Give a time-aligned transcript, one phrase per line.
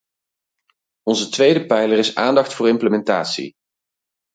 [1.09, 3.53] Onze tweede pijler is aandacht voor implementatie.